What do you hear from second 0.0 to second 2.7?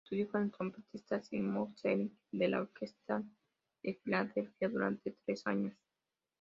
Estudió con el trompetista Sigmund Hering de la